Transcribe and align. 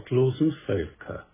gottlosen 0.00 0.52
Völker. 0.66 1.26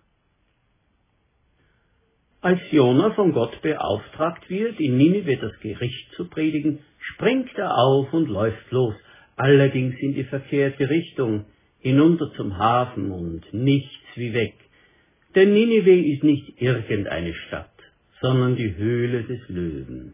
Als 2.41 2.59
Jona 2.71 3.11
von 3.11 3.31
Gott 3.31 3.61
beauftragt 3.61 4.49
wird, 4.49 4.79
in 4.79 4.97
Ninive 4.97 5.37
das 5.37 5.59
Gericht 5.61 6.11
zu 6.15 6.29
predigen, 6.29 6.79
springt 6.99 7.51
er 7.55 7.77
auf 7.77 8.13
und 8.13 8.27
läuft 8.27 8.71
los, 8.71 8.93
allerdings 9.35 9.95
in 9.99 10.13
die 10.13 10.23
verkehrte 10.23 10.89
Richtung, 10.89 11.45
hinunter 11.79 12.31
zum 12.35 12.57
Hafen 12.57 13.11
und 13.11 13.53
nichts 13.53 14.05
wie 14.15 14.33
weg. 14.33 14.55
Denn 15.35 15.53
Ninive 15.53 15.99
ist 16.13 16.23
nicht 16.23 16.61
irgendeine 16.61 17.33
Stadt, 17.33 17.71
sondern 18.21 18.55
die 18.55 18.75
Höhle 18.75 19.23
des 19.23 19.47
Löwen. 19.47 20.13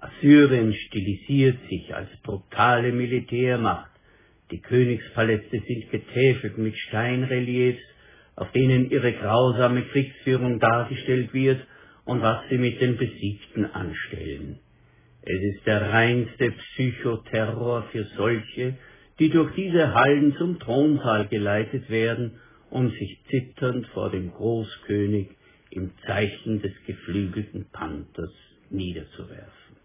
Assyrien 0.00 0.74
stilisiert 0.74 1.58
sich 1.68 1.94
als 1.94 2.08
brutale 2.22 2.92
Militärmacht. 2.92 3.87
Die 4.50 4.60
Königspaläste 4.60 5.60
sind 5.66 5.90
getäfelt 5.90 6.58
mit 6.58 6.76
Steinreliefs, 6.76 7.82
auf 8.36 8.50
denen 8.52 8.90
ihre 8.90 9.12
grausame 9.12 9.82
Kriegsführung 9.82 10.58
dargestellt 10.58 11.34
wird 11.34 11.66
und 12.04 12.22
was 12.22 12.48
sie 12.48 12.56
mit 12.56 12.80
den 12.80 12.96
Besiegten 12.96 13.66
anstellen. 13.66 14.60
Es 15.22 15.40
ist 15.54 15.66
der 15.66 15.92
reinste 15.92 16.52
Psychoterror 16.52 17.82
für 17.92 18.04
solche, 18.16 18.76
die 19.18 19.28
durch 19.28 19.54
diese 19.54 19.92
Hallen 19.92 20.34
zum 20.36 20.58
Thronsaal 20.58 21.26
geleitet 21.28 21.90
werden, 21.90 22.38
um 22.70 22.90
sich 22.90 23.18
zitternd 23.28 23.86
vor 23.88 24.10
dem 24.10 24.30
Großkönig 24.30 25.28
im 25.70 25.90
Zeichen 26.06 26.62
des 26.62 26.72
geflügelten 26.86 27.66
Panthers 27.72 28.32
niederzuwerfen. 28.70 29.76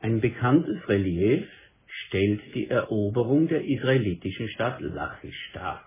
Ein 0.00 0.20
bekanntes 0.20 0.88
Relief 0.88 1.46
stellt 2.10 2.40
die 2.54 2.68
Eroberung 2.68 3.46
der 3.46 3.64
israelitischen 3.64 4.48
Stadt 4.48 4.80
Lachisch 4.80 5.50
dar. 5.54 5.84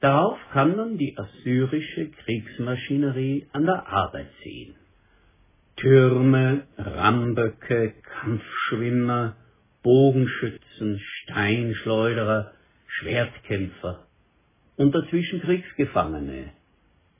Darauf 0.00 0.38
kann 0.52 0.76
man 0.76 0.98
die 0.98 1.16
assyrische 1.16 2.10
Kriegsmaschinerie 2.10 3.46
an 3.52 3.64
der 3.64 3.88
Arbeit 3.88 4.30
sehen. 4.42 4.74
Türme, 5.76 6.66
Ramböcke, 6.76 7.94
Kampfschwimmer, 8.02 9.36
Bogenschützen, 9.82 11.00
Steinschleuderer, 11.00 12.52
Schwertkämpfer 12.86 14.06
und 14.76 14.94
dazwischen 14.94 15.40
Kriegsgefangene, 15.40 16.52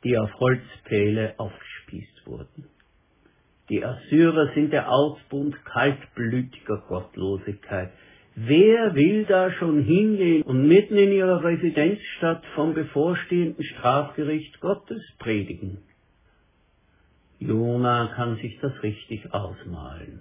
die 0.04 0.19
auf 0.19 0.32
Holzpfähle 0.34 1.34
aufgespießt 1.38 2.26
wurden. 2.26 2.69
Die 3.71 3.83
Assyrer 3.83 4.53
sind 4.55 4.73
der 4.73 4.91
Ausbund 4.91 5.57
kaltblütiger 5.65 6.83
Gottlosigkeit. 6.87 7.91
Wer 8.37 8.95
will 8.95 9.25
da 9.25 9.53
schon 9.53 9.83
hingehen 9.83 10.43
und 10.43 10.67
mitten 10.67 10.99
in 10.99 11.13
ihrer 11.13 11.43
Residenzstadt 11.43 12.45
vom 12.55 12.75
bevorstehenden 12.75 13.65
Strafgericht 13.65 14.61
Gottes 14.61 15.01
predigen? 15.19 15.79
Jona 17.39 18.13
kann 18.15 18.37
sich 18.37 18.59
das 18.61 18.83
richtig 18.83 19.33
ausmalen. 19.33 20.21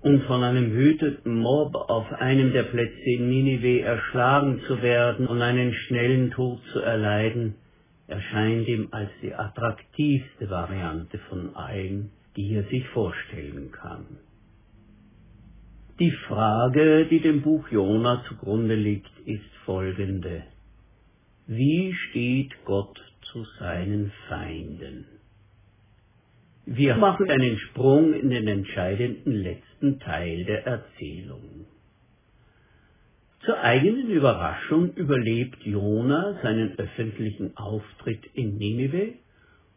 Und 0.00 0.22
von 0.24 0.44
einem 0.44 0.72
wütenden 0.74 1.40
Mob 1.40 1.74
auf 1.74 2.12
einem 2.12 2.52
der 2.52 2.64
Plätze 2.64 3.02
in 3.04 3.30
Ninive 3.30 3.80
erschlagen 3.80 4.60
zu 4.68 4.80
werden 4.80 5.26
und 5.26 5.42
einen 5.42 5.72
schnellen 5.72 6.30
Tod 6.30 6.60
zu 6.72 6.78
erleiden, 6.78 7.56
erscheint 8.06 8.68
ihm 8.68 8.88
als 8.92 9.10
die 9.22 9.34
attraktivste 9.34 10.48
Variante 10.48 11.18
von 11.28 11.56
allen, 11.56 12.12
die 12.36 12.54
er 12.54 12.64
sich 12.64 12.86
vorstellen 12.88 13.70
kann. 13.72 14.06
Die 15.98 16.12
Frage, 16.28 17.06
die 17.06 17.20
dem 17.20 17.42
Buch 17.42 17.68
Jona 17.70 18.22
zugrunde 18.28 18.76
liegt, 18.76 19.10
ist 19.26 19.50
folgende. 19.64 20.44
Wie 21.48 21.92
steht 21.92 22.52
Gott 22.64 23.00
zu 23.32 23.44
seinen 23.58 24.12
Feinden? 24.28 25.06
Wir 26.66 26.96
machen 26.96 27.30
einen 27.30 27.58
Sprung 27.58 28.12
in 28.12 28.30
den 28.30 28.46
entscheidenden 28.46 29.32
letzten 29.32 29.98
Teil 30.00 30.44
der 30.44 30.66
Erzählung. 30.66 31.66
Zur 33.44 33.58
eigenen 33.60 34.10
Überraschung 34.10 34.92
überlebt 34.94 35.62
Jona 35.64 36.38
seinen 36.42 36.78
öffentlichen 36.78 37.56
Auftritt 37.56 38.26
in 38.34 38.58
Ninive 38.58 39.14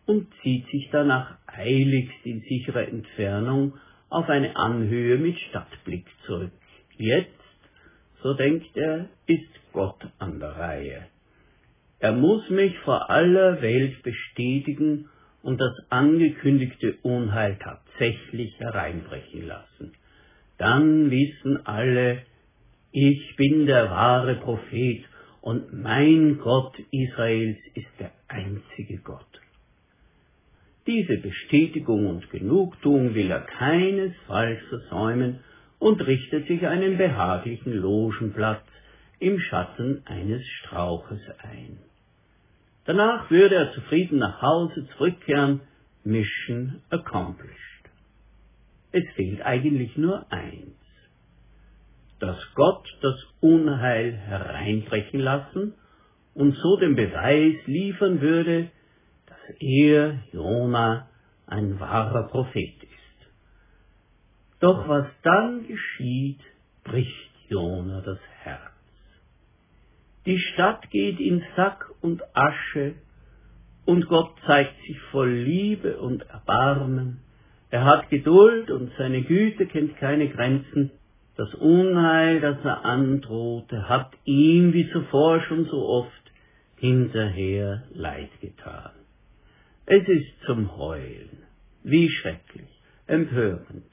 und 0.05 0.27
zieht 0.41 0.67
sich 0.67 0.89
danach 0.91 1.37
eiligst 1.47 2.25
in 2.25 2.41
sicherer 2.41 2.87
Entfernung 2.87 3.73
auf 4.09 4.29
eine 4.29 4.55
Anhöhe 4.55 5.17
mit 5.17 5.39
Stadtblick 5.39 6.05
zurück. 6.25 6.51
Jetzt, 6.97 7.29
so 8.21 8.33
denkt 8.33 8.75
er, 8.75 9.09
ist 9.25 9.49
Gott 9.73 10.01
an 10.19 10.39
der 10.39 10.51
Reihe. 10.51 11.07
Er 11.99 12.11
muss 12.13 12.49
mich 12.49 12.77
vor 12.79 13.09
aller 13.09 13.61
Welt 13.61 14.01
bestätigen 14.03 15.09
und 15.43 15.59
das 15.59 15.73
angekündigte 15.89 16.97
Unheil 17.03 17.57
tatsächlich 17.57 18.59
hereinbrechen 18.59 19.47
lassen. 19.47 19.93
Dann 20.57 21.09
wissen 21.09 21.65
alle, 21.65 22.23
ich 22.91 23.35
bin 23.35 23.65
der 23.65 23.89
wahre 23.89 24.35
Prophet 24.35 25.05
und 25.41 25.73
mein 25.73 26.37
Gott 26.39 26.77
Israels 26.91 27.57
ist 27.73 27.89
der 27.99 28.11
einzige 28.27 28.97
Gott. 28.97 29.40
Diese 30.91 31.19
Bestätigung 31.19 32.05
und 32.05 32.29
Genugtuung 32.31 33.15
will 33.15 33.31
er 33.31 33.39
keinesfalls 33.39 34.59
versäumen 34.67 35.39
und 35.79 36.05
richtet 36.05 36.47
sich 36.47 36.67
einen 36.67 36.97
behaglichen 36.97 37.71
Logenplatz 37.77 38.65
im 39.19 39.39
Schatten 39.39 40.01
eines 40.03 40.45
Strauches 40.45 41.21
ein. 41.43 41.77
Danach 42.83 43.31
würde 43.31 43.55
er 43.55 43.71
zufrieden 43.71 44.19
nach 44.19 44.41
Hause 44.41 44.85
zurückkehren, 44.97 45.61
Mission 46.03 46.81
accomplished. 46.89 47.89
Es 48.91 49.05
fehlt 49.15 49.41
eigentlich 49.45 49.95
nur 49.95 50.29
eins, 50.29 50.75
dass 52.19 52.37
Gott 52.53 52.85
das 53.01 53.15
Unheil 53.39 54.11
hereinbrechen 54.11 55.21
lassen 55.21 55.73
und 56.33 56.53
so 56.57 56.75
den 56.75 56.97
Beweis 56.97 57.55
liefern 57.65 58.19
würde, 58.19 58.71
er, 59.59 60.19
Jona, 60.31 61.07
ein 61.47 61.79
wahrer 61.79 62.27
Prophet 62.29 62.83
ist. 62.83 62.91
Doch 64.59 64.87
was 64.87 65.07
dann 65.23 65.67
geschieht, 65.67 66.39
bricht 66.83 67.31
Jona 67.49 68.01
das 68.01 68.19
Herz. 68.43 68.71
Die 70.25 70.39
Stadt 70.39 70.89
geht 70.91 71.19
in 71.19 71.43
Sack 71.55 71.89
und 72.01 72.21
Asche, 72.35 72.95
und 73.85 74.07
Gott 74.07 74.35
zeigt 74.45 74.79
sich 74.85 74.99
voll 75.11 75.31
Liebe 75.31 75.97
und 75.97 76.21
Erbarmen. 76.29 77.21
Er 77.71 77.85
hat 77.85 78.09
Geduld 78.09 78.69
und 78.69 78.91
seine 78.97 79.23
Güte 79.23 79.65
kennt 79.65 79.97
keine 79.97 80.29
Grenzen. 80.29 80.91
Das 81.35 81.53
Unheil, 81.55 82.39
das 82.39 82.57
er 82.63 82.85
androhte, 82.85 83.89
hat 83.89 84.11
ihm 84.25 84.73
wie 84.73 84.89
zuvor 84.91 85.41
schon 85.41 85.65
so 85.65 85.87
oft 85.87 86.11
hinterher 86.77 87.83
leid 87.93 88.29
getan. 88.41 88.91
Es 89.93 90.07
ist 90.07 90.31
zum 90.45 90.77
Heulen. 90.77 91.43
Wie 91.83 92.07
schrecklich, 92.07 92.69
empörend. 93.07 93.83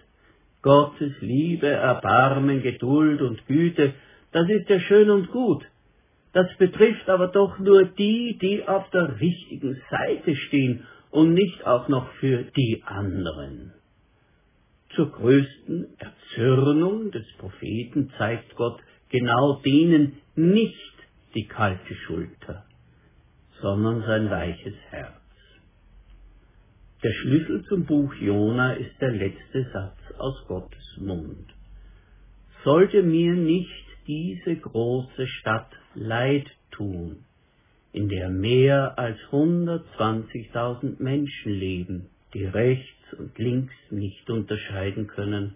Gottes 0.62 1.12
Liebe, 1.20 1.66
Erbarmen, 1.66 2.62
Geduld 2.62 3.20
und 3.20 3.44
Güte, 3.48 3.94
das 4.30 4.48
ist 4.48 4.68
ja 4.68 4.78
schön 4.78 5.10
und 5.10 5.32
gut. 5.32 5.64
Das 6.32 6.46
betrifft 6.56 7.08
aber 7.08 7.26
doch 7.26 7.58
nur 7.58 7.84
die, 7.84 8.38
die 8.40 8.62
auf 8.68 8.88
der 8.90 9.20
richtigen 9.20 9.82
Seite 9.90 10.36
stehen 10.36 10.86
und 11.10 11.34
nicht 11.34 11.66
auch 11.66 11.88
noch 11.88 12.08
für 12.20 12.44
die 12.44 12.80
anderen. 12.86 13.72
Zur 14.94 15.10
größten 15.10 15.88
Erzürnung 15.98 17.10
des 17.10 17.26
Propheten 17.38 18.12
zeigt 18.18 18.54
Gott 18.54 18.78
genau 19.08 19.60
denen 19.64 20.20
nicht 20.36 20.94
die 21.34 21.48
kalte 21.48 21.94
Schulter, 22.06 22.66
sondern 23.60 24.02
sein 24.02 24.30
weiches 24.30 24.76
Herz. 24.90 25.17
Der 27.04 27.12
Schlüssel 27.12 27.64
zum 27.66 27.86
Buch 27.86 28.12
Jona 28.14 28.72
ist 28.72 29.00
der 29.00 29.12
letzte 29.12 29.70
Satz 29.72 29.98
aus 30.18 30.34
Gottes 30.48 30.96
Mund. 30.96 31.46
Sollte 32.64 33.04
mir 33.04 33.34
nicht 33.34 33.84
diese 34.08 34.56
große 34.56 35.28
Stadt 35.28 35.70
leid 35.94 36.50
tun, 36.72 37.24
in 37.92 38.08
der 38.08 38.30
mehr 38.30 38.98
als 38.98 39.16
120.000 39.30 41.00
Menschen 41.00 41.52
leben, 41.52 42.06
die 42.34 42.46
rechts 42.46 43.12
und 43.16 43.38
links 43.38 43.74
nicht 43.90 44.28
unterscheiden 44.28 45.06
können, 45.06 45.54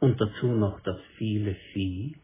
und 0.00 0.18
dazu 0.18 0.46
noch 0.46 0.80
das 0.80 1.00
viele 1.18 1.54
Vieh? 1.74 2.16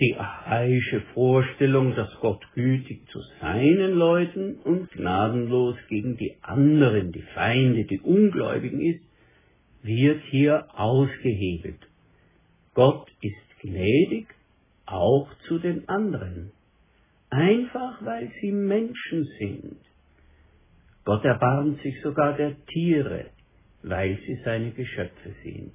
Die 0.00 0.16
archaische 0.16 1.02
Vorstellung, 1.14 1.94
dass 1.94 2.12
Gott 2.20 2.42
gütig 2.54 3.08
zu 3.10 3.20
seinen 3.40 3.92
Leuten 3.92 4.56
und 4.64 4.90
gnadenlos 4.90 5.76
gegen 5.88 6.16
die 6.16 6.34
anderen, 6.42 7.12
die 7.12 7.22
Feinde, 7.34 7.84
die 7.84 8.00
Ungläubigen 8.00 8.80
ist, 8.80 9.04
wird 9.82 10.22
hier 10.30 10.66
ausgehebelt. 10.74 11.78
Gott 12.74 13.08
ist 13.20 13.60
gnädig 13.60 14.26
auch 14.86 15.28
zu 15.46 15.58
den 15.58 15.88
anderen, 15.88 16.50
einfach 17.30 18.04
weil 18.04 18.32
sie 18.40 18.50
Menschen 18.50 19.28
sind. 19.38 19.76
Gott 21.04 21.24
erbarmt 21.24 21.80
sich 21.82 22.00
sogar 22.02 22.36
der 22.36 22.56
Tiere, 22.66 23.26
weil 23.82 24.18
sie 24.26 24.40
seine 24.44 24.72
Geschöpfe 24.72 25.34
sind. 25.44 25.74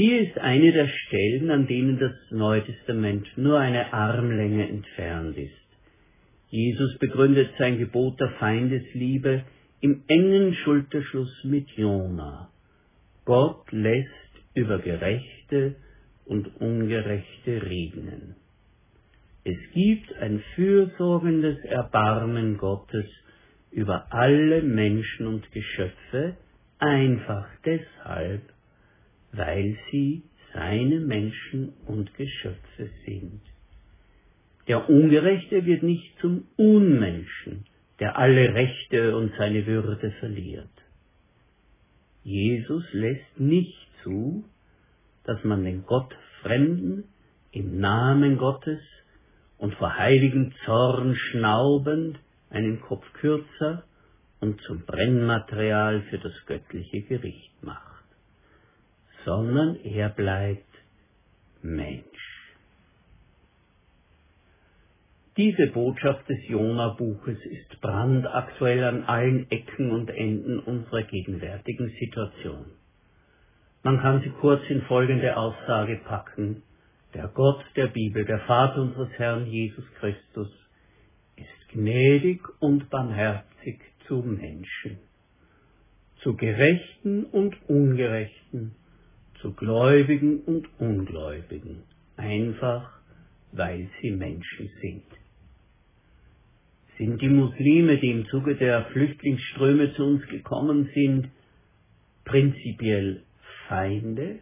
Hier 0.00 0.20
ist 0.20 0.38
eine 0.38 0.70
der 0.70 0.86
Stellen, 0.86 1.50
an 1.50 1.66
denen 1.66 1.98
das 1.98 2.12
Neue 2.30 2.64
Testament 2.64 3.26
nur 3.36 3.58
eine 3.58 3.92
Armlänge 3.92 4.68
entfernt 4.68 5.36
ist. 5.36 5.50
Jesus 6.50 6.96
begründet 6.98 7.50
sein 7.58 7.78
Gebot 7.78 8.20
der 8.20 8.30
Feindesliebe 8.38 9.42
im 9.80 10.04
engen 10.06 10.54
Schulterschluss 10.54 11.42
mit 11.42 11.68
Jona. 11.70 12.48
Gott 13.24 13.72
lässt 13.72 14.08
über 14.54 14.78
Gerechte 14.78 15.74
und 16.26 16.46
Ungerechte 16.60 17.60
regnen. 17.62 18.36
Es 19.42 19.58
gibt 19.74 20.14
ein 20.14 20.44
fürsorgendes 20.54 21.58
Erbarmen 21.64 22.56
Gottes 22.56 23.06
über 23.72 24.06
alle 24.12 24.62
Menschen 24.62 25.26
und 25.26 25.50
Geschöpfe, 25.50 26.36
einfach 26.78 27.48
deshalb, 27.64 28.42
weil 29.32 29.76
sie 29.90 30.22
seine 30.54 31.00
Menschen 31.00 31.72
und 31.86 32.14
Geschöpfe 32.14 32.90
sind. 33.04 33.40
Der 34.66 34.88
Ungerechte 34.88 35.64
wird 35.64 35.82
nicht 35.82 36.18
zum 36.20 36.44
Unmenschen, 36.56 37.64
der 38.00 38.18
alle 38.18 38.54
Rechte 38.54 39.16
und 39.16 39.32
seine 39.38 39.66
Würde 39.66 40.10
verliert. 40.20 40.68
Jesus 42.22 42.84
lässt 42.92 43.40
nicht 43.40 43.88
zu, 44.02 44.44
dass 45.24 45.42
man 45.44 45.64
den 45.64 45.84
Gottfremden 45.84 47.04
im 47.52 47.80
Namen 47.80 48.38
Gottes 48.38 48.80
und 49.56 49.74
vor 49.74 49.96
heiligem 49.96 50.52
Zorn 50.64 51.16
schnaubend 51.16 52.18
einen 52.50 52.80
Kopf 52.80 53.04
kürzer 53.14 53.84
und 54.40 54.60
zum 54.62 54.82
Brennmaterial 54.82 56.02
für 56.02 56.18
das 56.18 56.34
göttliche 56.46 57.02
Gericht 57.02 57.62
macht, 57.62 57.87
sondern 59.28 59.76
er 59.84 60.08
bleibt 60.08 60.64
Mensch. 61.60 62.54
Diese 65.36 65.66
Botschaft 65.66 66.26
des 66.30 66.38
Jona-Buches 66.48 67.36
ist 67.44 67.78
brandaktuell 67.82 68.82
an 68.84 69.04
allen 69.04 69.50
Ecken 69.50 69.90
und 69.90 70.08
Enden 70.08 70.58
unserer 70.60 71.02
gegenwärtigen 71.02 71.90
Situation. 72.00 72.64
Man 73.82 74.00
kann 74.00 74.22
sie 74.22 74.30
kurz 74.30 74.62
in 74.70 74.80
folgende 74.82 75.36
Aussage 75.36 76.00
packen. 76.06 76.62
Der 77.12 77.28
Gott 77.28 77.62
der 77.76 77.88
Bibel, 77.88 78.24
der 78.24 78.40
Vater 78.40 78.80
unseres 78.80 79.10
Herrn 79.18 79.44
Jesus 79.44 79.84
Christus, 80.00 80.48
ist 81.36 81.68
gnädig 81.72 82.40
und 82.60 82.88
barmherzig 82.88 83.78
zu 84.06 84.22
Menschen, 84.22 84.98
zu 86.22 86.34
Gerechten 86.34 87.24
und 87.24 87.54
Ungerechten, 87.68 88.74
zu 89.40 89.52
Gläubigen 89.52 90.40
und 90.40 90.68
Ungläubigen, 90.78 91.82
einfach 92.16 92.98
weil 93.52 93.88
sie 94.00 94.10
Menschen 94.10 94.70
sind. 94.80 95.04
Sind 96.98 97.22
die 97.22 97.28
Muslime, 97.28 97.98
die 97.98 98.10
im 98.10 98.26
Zuge 98.26 98.56
der 98.56 98.86
Flüchtlingsströme 98.86 99.94
zu 99.94 100.04
uns 100.04 100.26
gekommen 100.26 100.90
sind, 100.94 101.28
prinzipiell 102.24 103.22
Feinde, 103.68 104.40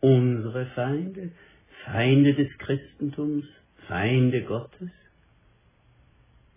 unsere 0.00 0.66
Feinde, 0.66 1.32
Feinde 1.84 2.34
des 2.34 2.48
Christentums, 2.58 3.44
Feinde 3.86 4.42
Gottes? 4.42 4.90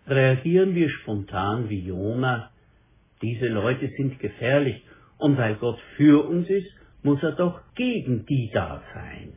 Reagieren 0.06 0.74
wir 0.74 0.88
spontan 0.88 1.68
wie 1.68 1.80
Jona, 1.80 2.50
diese 3.20 3.48
Leute 3.48 3.90
sind 3.96 4.18
gefährlich, 4.18 4.82
und 5.18 5.36
weil 5.36 5.56
Gott 5.56 5.78
für 5.96 6.26
uns 6.26 6.48
ist, 6.48 6.79
muss 7.02 7.22
er 7.22 7.32
doch 7.32 7.60
gegen 7.74 8.26
die 8.26 8.50
da 8.52 8.82
sein. 8.94 9.32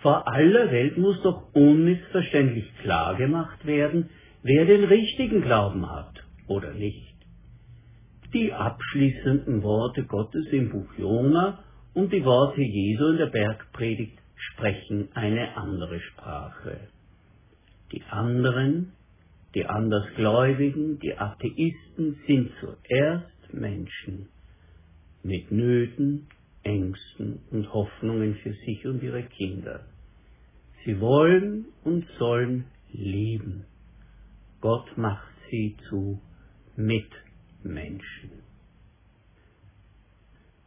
Vor 0.00 0.26
aller 0.26 0.70
Welt 0.72 0.98
muss 0.98 1.20
doch 1.22 1.54
unmissverständlich 1.54 2.66
klar 2.78 3.16
gemacht 3.16 3.64
werden, 3.66 4.10
wer 4.42 4.64
den 4.64 4.84
richtigen 4.84 5.42
Glauben 5.42 5.88
hat 5.88 6.24
oder 6.48 6.72
nicht. 6.72 7.14
Die 8.34 8.52
abschließenden 8.52 9.62
Worte 9.62 10.04
Gottes 10.04 10.46
im 10.50 10.70
Buch 10.70 10.88
Jona 10.98 11.62
und 11.94 12.12
die 12.12 12.24
Worte 12.24 12.62
Jesu 12.62 13.10
in 13.10 13.18
der 13.18 13.26
Bergpredigt 13.26 14.18
sprechen 14.34 15.08
eine 15.14 15.56
andere 15.56 16.00
Sprache. 16.00 16.88
Die 17.92 18.02
anderen, 18.10 18.92
die 19.54 19.66
Andersgläubigen, 19.66 20.98
die 20.98 21.16
Atheisten 21.16 22.16
sind 22.26 22.50
zuerst 22.58 23.52
Menschen 23.52 24.31
mit 25.22 25.50
Nöten, 25.52 26.28
Ängsten 26.62 27.40
und 27.50 27.72
Hoffnungen 27.72 28.36
für 28.36 28.52
sich 28.52 28.86
und 28.86 29.02
ihre 29.02 29.22
Kinder. 29.24 29.84
Sie 30.84 31.00
wollen 31.00 31.66
und 31.84 32.06
sollen 32.18 32.64
lieben. 32.92 33.64
Gott 34.60 34.96
macht 34.96 35.32
sie 35.50 35.76
zu 35.88 36.20
Mitmenschen. 36.76 38.42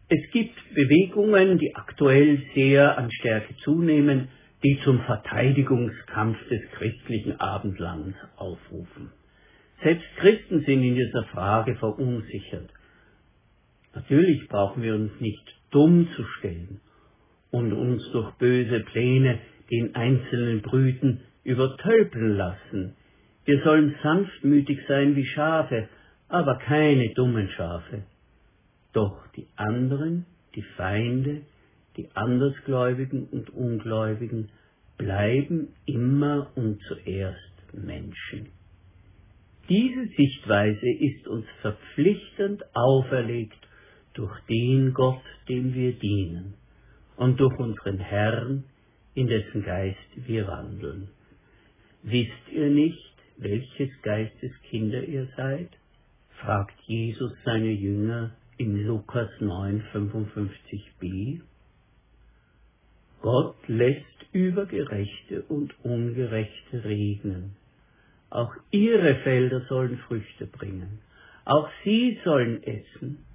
Es 0.08 0.32
gibt 0.32 0.56
Bewegungen, 0.76 1.58
die 1.58 1.76
aktuell 1.76 2.42
sehr 2.54 2.98
an 2.98 3.12
Stärke 3.12 3.56
zunehmen, 3.64 4.28
die 4.64 4.80
zum 4.84 5.02
Verteidigungskampf 5.02 6.38
des 6.50 6.62
christlichen 6.72 7.40
Abendlands 7.40 8.16
aufrufen. 8.36 9.12
Selbst 9.82 10.06
Christen 10.18 10.62
sind 10.62 10.84
in 10.84 10.96
dieser 10.96 11.24
Frage 11.26 11.76
verunsichert. 11.76 12.70
Natürlich 13.96 14.48
brauchen 14.50 14.84
wir 14.84 14.94
uns 14.94 15.12
nicht 15.20 15.56
dumm 15.72 16.10
zu 16.16 16.24
stellen 16.38 16.82
und 17.50 17.74
uns 17.74 18.04
durch 18.12 18.32
böse 18.36 18.82
Pläne 18.82 19.40
den 19.72 19.96
einzelnen 19.96 20.62
Brüten 20.62 21.22
übertölpeln 21.44 22.36
lassen. 22.36 22.96
Wir 23.46 23.64
sollen 23.64 23.96
sanftmütig 24.04 24.80
sein 24.88 25.16
wie 25.16 25.26
Schafe, 25.26 25.88
aber 26.28 26.58
keine 26.58 27.14
dummen 27.14 27.50
Schafe. 27.50 28.04
Doch 28.92 29.26
die 29.36 29.48
anderen, 29.56 30.26
die 30.56 30.64
Feinde, 30.76 31.42
die 31.96 32.10
Andersgläubigen 32.14 33.28
und 33.28 33.50
Ungläubigen 33.52 34.50
bleiben 34.98 35.70
immer 35.86 36.52
und 36.56 36.82
zuerst 36.84 37.74
Menschen. 37.74 38.48
Diese 39.70 40.06
Sichtweise 40.16 40.90
ist 41.00 41.28
uns 41.28 41.46
verpflichtend 41.62 42.64
auferlegt 42.76 43.65
durch 44.16 44.40
den 44.50 44.94
Gott, 44.94 45.22
dem 45.48 45.74
wir 45.74 45.94
dienen, 45.94 46.56
und 47.16 47.40
durch 47.40 47.58
unseren 47.60 48.00
Herrn, 48.00 48.64
in 49.14 49.28
dessen 49.28 49.64
Geist 49.64 50.28
wir 50.28 50.48
wandeln. 50.48 51.10
Wisst 52.04 52.50
ihr 52.52 52.70
nicht, 52.70 53.14
welches 53.38 53.90
Geistes 54.02 54.52
Kinder 54.70 55.04
ihr 55.04 55.28
seid? 55.38 55.70
fragt 56.42 56.80
Jesus 56.86 57.32
seine 57.46 57.72
Jünger 57.72 58.32
in 58.58 58.86
Lukas 58.86 59.30
9, 59.40 59.84
55b. 59.94 61.42
Gott 63.22 63.56
lässt 63.68 64.06
über 64.34 64.66
Gerechte 64.66 65.44
und 65.44 65.74
Ungerechte 65.84 66.84
regnen. 66.84 67.56
Auch 68.30 68.54
ihre 68.72 69.16
Felder 69.24 69.62
sollen 69.68 69.98
Früchte 70.08 70.46
bringen. 70.46 71.00
Auch 71.46 71.70
sie 71.84 72.20
sollen 72.24 72.62
essen. 72.64 73.26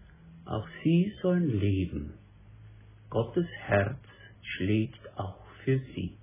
Auch 0.50 0.66
sie 0.82 1.12
sollen 1.22 1.60
leben. 1.60 2.14
Gottes 3.08 3.46
Herz 3.66 4.00
schlägt 4.42 4.98
auch 5.16 5.46
für 5.62 5.78
sie. 5.94 6.16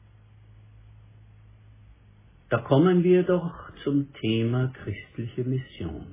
Da 2.49 2.57
kommen 2.57 3.05
wir 3.05 3.23
doch 3.23 3.53
zum 3.85 4.11
Thema 4.15 4.73
christliche 4.83 5.45
Mission. 5.45 6.07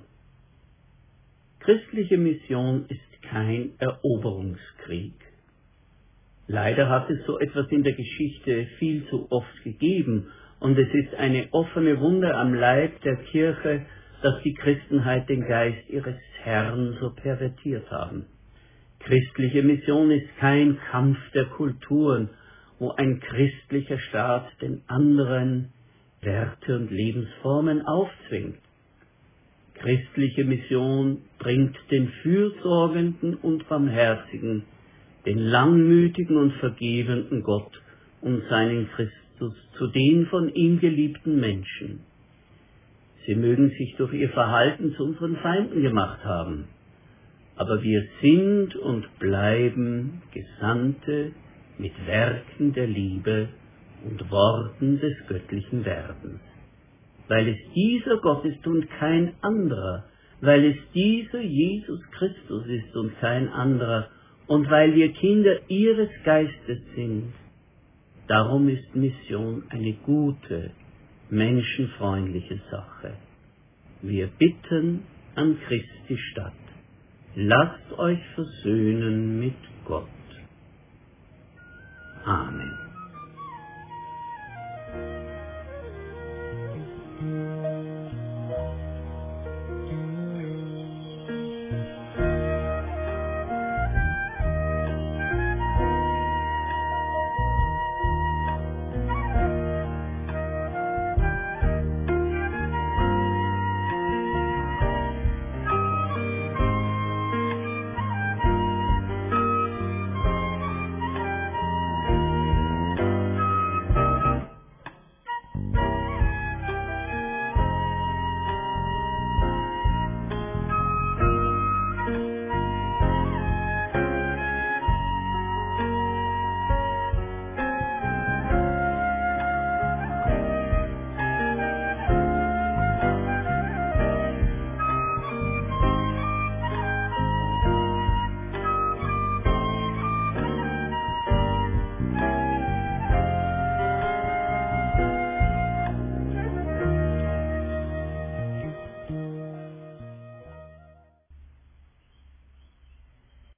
Christliche 1.59 2.17
Mission 2.17 2.87
ist 2.87 3.23
kein 3.23 3.73
Eroberungskrieg. 3.81 5.15
Leider 6.47 6.89
hat 6.89 7.11
es 7.11 7.27
so 7.27 7.41
etwas 7.41 7.67
in 7.71 7.83
der 7.83 7.95
Geschichte 7.95 8.67
viel 8.79 9.09
zu 9.09 9.27
oft 9.33 9.65
gegeben 9.65 10.29
und 10.61 10.79
es 10.79 10.93
ist 10.95 11.15
eine 11.17 11.49
offene 11.53 11.99
Wunde 11.99 12.33
am 12.37 12.55
Leib 12.55 13.01
der 13.01 13.17
Kirche, 13.25 13.87
dass 14.25 14.41
die 14.43 14.55
Christenheit 14.55 15.29
den 15.29 15.47
Geist 15.47 15.87
ihres 15.91 16.17
Herrn 16.43 16.97
so 16.99 17.11
pervertiert 17.11 17.91
haben. 17.91 18.25
Christliche 19.01 19.63
Mission 19.63 20.11
ist 20.11 20.27
kein 20.39 20.79
Kampf 20.91 21.19
der 21.35 21.45
Kulturen, 21.45 22.31
wo 22.79 22.93
ein 22.93 23.21
christlicher 23.21 23.99
Staat 23.99 24.47
den 24.63 24.81
anderen 24.87 25.75
Werte 26.23 26.75
und 26.75 26.91
Lebensformen 26.91 27.83
aufzwingt. 27.83 28.57
Christliche 29.75 30.47
Mission 30.47 31.19
bringt 31.39 31.77
den 31.91 32.09
Fürsorgenden 32.23 33.35
und 33.35 33.69
Barmherzigen, 33.69 34.63
den 35.27 35.37
langmütigen 35.37 36.39
und 36.39 36.55
vergebenden 36.55 37.43
Gott 37.43 37.79
und 38.23 38.43
seinen 38.49 38.89
Christus 38.89 39.55
zu 39.77 39.87
den 39.89 40.25
von 40.29 40.49
ihm 40.49 40.81
geliebten 40.81 41.39
Menschen. 41.39 42.01
Sie 43.27 43.35
mögen 43.35 43.71
sich 43.71 43.95
durch 43.97 44.13
ihr 44.13 44.31
Verhalten 44.31 44.95
zu 44.97 45.05
unseren 45.05 45.37
Feinden 45.37 45.83
gemacht 45.83 46.25
haben, 46.25 46.69
aber 47.57 47.83
wir 47.83 48.05
sind 48.21 48.77
und 48.77 49.07
bleiben 49.19 50.23
Gesandte 50.33 51.33
mit 51.79 51.93
Werken 52.07 52.73
der 52.75 52.87
Liebe 52.87 53.49
und 54.05 54.31
Worten 54.31 55.01
des 55.01 55.15
göttlichen 55.29 55.85
Werdens. 55.85 56.41
Weil 57.29 57.49
es 57.49 57.59
dieser 57.75 58.19
Gott 58.19 58.45
ist 58.45 58.67
und 58.67 58.89
kein 58.99 59.33
anderer, 59.41 60.05
weil 60.41 60.65
es 60.67 60.77
dieser 60.93 61.41
Jesus 61.41 62.01
Christus 62.11 62.67
ist 62.67 62.95
und 62.95 63.19
kein 63.21 63.49
anderer, 63.49 64.09
und 64.47 64.71
weil 64.71 64.95
wir 64.95 65.11
Kinder 65.13 65.59
ihres 65.69 66.11
Geistes 66.23 66.79
sind. 66.95 67.33
Darum 68.29 68.69
ist 68.69 68.95
Mission 68.95 69.65
eine 69.71 69.95
gute, 70.05 70.71
menschenfreundliche 71.35 72.61
Sache. 72.71 73.15
Wir 74.03 74.29
bitten 74.39 75.03
an 75.35 75.59
Christi 75.67 76.17
Stadt, 76.31 76.53
lasst 77.35 77.93
euch 77.99 78.21
versöhnen 78.35 79.41
mit 79.41 79.57
Gott. 79.85 80.09
Amen. 82.25 82.64